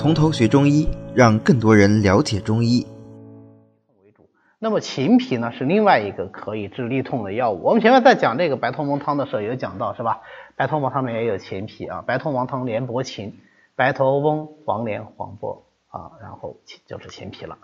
[0.00, 2.86] 从头学中医，让更多人了解中医。
[4.02, 4.22] 为主。
[4.58, 7.60] 那么秦皮呢，是另外一个可以治痢痛的药物。
[7.62, 10.22] 我们前面在讲这个白头翁汤的时候有讲到，是吧？
[10.56, 13.34] 白头翁汤里面也有秦皮啊，白头翁汤连柏芹，
[13.76, 17.58] 白头翁黄连黄柏啊，然后就是秦皮了。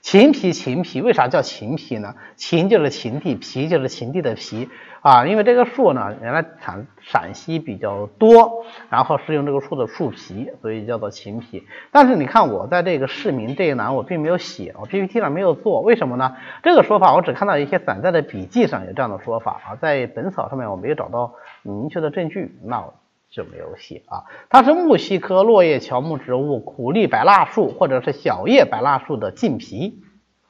[0.00, 2.16] 秦皮，秦皮，为啥叫秦皮呢？
[2.34, 4.68] 秦就是秦地，皮就是秦地的皮
[5.00, 5.24] 啊。
[5.26, 11.68] 因为这个树呢，原来产陕西比较多，然后是用这个树的树皮，所以叫做秦皮。
[11.92, 16.36] 但是你看我在这个市民这一栏我并没有写，我 PPT 上没有做，为什么呢？
[16.64, 22.84] 这个说法我只看到一些散在的笔记上有这样的说法啊，在本草上面我没有找到明确的证据，那
[23.30, 24.24] 就没有写啊。
[24.48, 30.00] 它是木犀科落叶乔木植物苦力白蜡树或者是小叶白蜡树的茎皮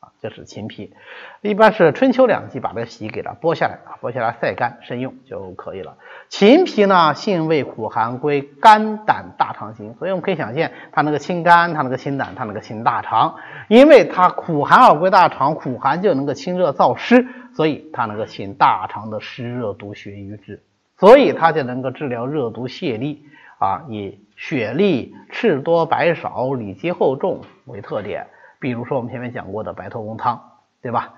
[0.00, 0.10] 啊。
[0.20, 0.92] 就是秦皮，
[1.40, 5.96] 一般是春秋两季把这个皮给它剥下来啊，剥下来晒干生用就可以了。
[6.28, 13.36] 秦皮呢，性味苦寒，归肝胆大肠经，所以我们可以想见它那个清肝，它那个清胆，它那个清大肠，
[13.68, 20.62] 因为它苦寒而归大肠，苦寒就能够清热燥湿，所以它能够清大肠的湿热毒血瘀滞，
[21.00, 23.20] 所以它就能够治疗热毒泻痢
[23.58, 28.26] 啊，以血痢、赤多白少、里积厚重为特点。
[28.60, 30.40] 比如说我们前面讲过的白头翁汤，
[30.82, 31.14] 对吧？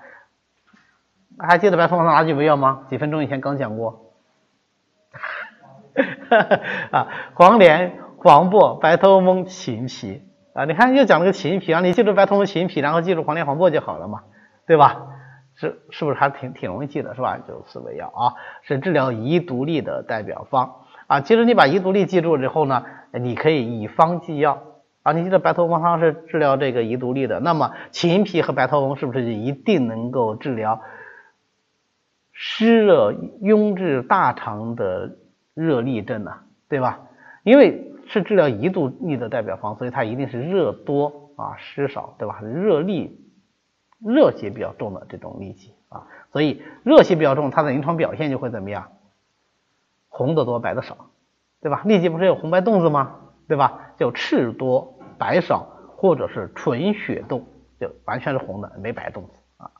[1.37, 2.85] 还记得白头翁汤哪几味药吗？
[2.89, 4.13] 几分钟以前刚讲过。
[6.91, 10.21] 啊，黄连、黄柏、白头翁、秦皮
[10.53, 14.23] 啊，你看又讲了个秦皮啊，你记住白头翁、秦皮，然后记住黄连、黄柏就好了嘛，
[14.65, 15.07] 对吧？
[15.55, 17.37] 是是不是还挺挺容易记的，是吧？
[17.47, 21.21] 就四味药啊，是治疗遗毒痢的代表方啊。
[21.21, 24.63] 其实你把遗毒痢记住了之后呢，你可以以方记药。
[25.03, 30.79] 啊，你记得白头翁汤是治疗这个遗毒痢的，那么秦皮和白头翁是不是就一定能够治疗
[32.31, 35.17] 湿热壅滞大肠的
[35.53, 36.31] 热痢症呢？
[36.69, 37.01] 对吧？
[37.43, 42.39] 因为是治疗遗毒痢的代表方，所以它一定是热多啊湿少，对吧？
[42.39, 43.11] 热痢
[44.05, 48.89] 热邪比较重的这种痢疾啊，所以热邪比较重，它的临床表现就会怎么样？
[50.09, 50.97] 红的多，白的少，
[51.61, 51.81] 对吧？
[51.85, 53.15] 痢疾不是有红白洞子吗？
[53.47, 53.93] 对吧？
[53.97, 57.45] 就赤多白少，或者是纯血洞，
[57.79, 59.71] 就完全是红的，没白洞子啊。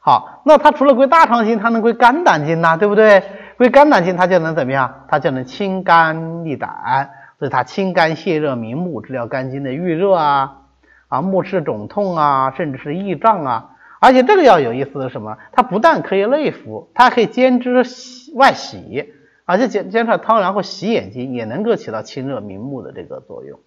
[0.00, 3.22] 好，那它除了归大肠经，它能归肝胆经呐，对不对？
[3.58, 5.04] 归肝胆经，它就能怎么样？
[5.08, 10.67] 它就能清肝利胆，所以它清肝泻热明目，治疗肝经的郁热啊
[11.08, 13.76] 啊目赤肿痛啊，甚至是翳胀啊。
[14.00, 15.38] 而且这个药有意思的是什么？
[15.50, 17.82] 它不但可以内服，它还可以兼之
[18.34, 19.12] 外洗。
[19.44, 23.58] 而且煎煎出来汤，然后洗眼睛，也能够起到清热明目的这个作用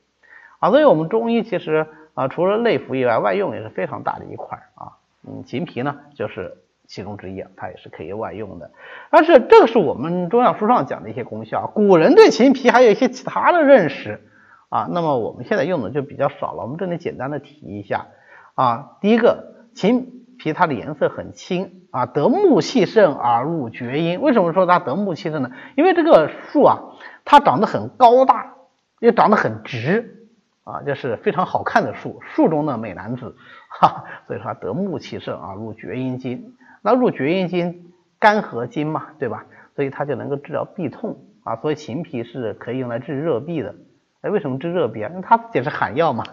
[0.59, 0.69] 啊。
[0.69, 4.93] 所以，我们中医其实啊，除了内服以外，外用也是非常大的一块啊。
[5.27, 8.69] 嗯，秦皮呢，就是其中之一啊，它也是可以外用的。
[9.09, 14.21] 但是，这个是我们中药书上讲的一些功效，古人对秦皮还有一些其他的认识
[14.71, 14.87] 啊。
[14.89, 16.63] 那么，我们现在用的就比较少了。
[16.63, 18.07] 我们这里简单的提一下
[18.55, 18.97] 啊。
[19.01, 20.17] 第一个，秦。
[20.41, 24.21] 皮它的颜色很青啊，得木气盛而入厥阴。
[24.21, 25.51] 为什么说它得木气盛呢？
[25.77, 26.79] 因为这个树啊，
[27.25, 28.55] 它长得很高大，
[28.99, 30.27] 又长得很直
[30.63, 33.35] 啊，就是非常好看的树，树中的美男子
[33.69, 34.05] 哈。
[34.25, 36.55] 所以说它得木气盛而入厥阴经。
[36.81, 39.45] 那入厥阴经，肝和经嘛，对吧？
[39.75, 41.55] 所以它就能够治疗痹痛啊。
[41.57, 43.75] 所以秦皮是可以用来治热痹的。
[44.21, 45.09] 哎，为什么治热痹啊？
[45.09, 46.23] 因为它自己是寒药嘛，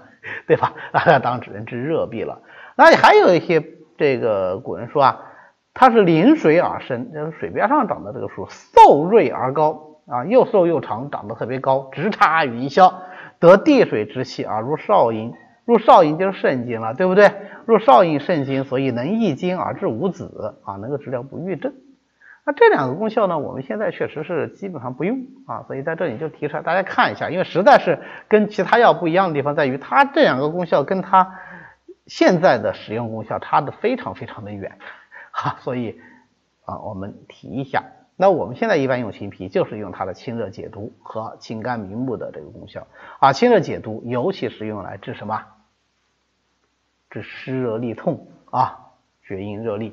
[0.46, 0.74] 对吧？
[0.92, 2.42] 那当然只能治热痹了。
[2.76, 3.64] 那还有一些。
[4.00, 5.20] 这个古人说啊，
[5.74, 12.94] 它是临水而生，就是水边上长的这个树，瘦锐而高啊，又瘦又长，长得特别高，直插云霄，
[13.40, 15.32] 得地水之气而入少阴，
[15.64, 17.28] 入少阴就是肾经了，对不对？
[17.66, 21.74] 入少阴肾经，所以能益精而治五子啊，能够治疗不育症。
[22.48, 31.34] 那这两个功效呢，我们现在确实是基本上不用啊，所以在这里就提出来大家看一下，因为实在是跟其他药不一样的地方在于，它这两个功效跟它。
[32.06, 34.78] 现在的使用功效差的非常非常的远，
[35.30, 36.00] 哈，所以
[36.64, 37.84] 啊，我们提一下。
[38.16, 42.86] 那我们现在一般用秦皮，就是用它的清热解毒和清肝明目的这个功效
[43.20, 43.34] 啊。
[43.34, 45.44] 清热解毒，尤其是用来治什么？
[47.10, 49.92] 治湿热痢痛啊，厥阴热痢。